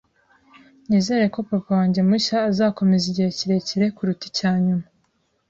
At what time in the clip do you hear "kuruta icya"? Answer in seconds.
3.95-4.51